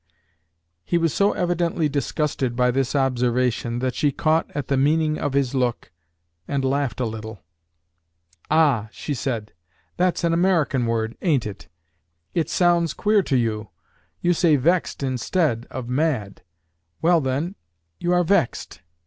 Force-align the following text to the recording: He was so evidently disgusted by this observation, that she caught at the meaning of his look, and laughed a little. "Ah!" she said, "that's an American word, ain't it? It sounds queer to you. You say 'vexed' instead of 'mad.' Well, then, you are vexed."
He 0.83 0.97
was 0.97 1.13
so 1.13 1.33
evidently 1.33 1.87
disgusted 1.87 2.55
by 2.55 2.71
this 2.71 2.95
observation, 2.95 3.77
that 3.85 3.93
she 3.93 4.11
caught 4.11 4.49
at 4.55 4.67
the 4.67 4.75
meaning 4.75 5.19
of 5.19 5.33
his 5.33 5.53
look, 5.53 5.91
and 6.47 6.65
laughed 6.65 6.99
a 6.99 7.05
little. 7.05 7.43
"Ah!" 8.49 8.89
she 8.91 9.13
said, 9.13 9.53
"that's 9.97 10.23
an 10.23 10.33
American 10.33 10.87
word, 10.87 11.15
ain't 11.21 11.45
it? 11.45 11.67
It 12.33 12.49
sounds 12.49 12.95
queer 12.95 13.21
to 13.21 13.37
you. 13.37 13.69
You 14.21 14.33
say 14.33 14.55
'vexed' 14.55 15.03
instead 15.03 15.67
of 15.69 15.87
'mad.' 15.87 16.41
Well, 17.03 17.21
then, 17.21 17.53
you 17.99 18.11
are 18.13 18.23
vexed." 18.23 18.81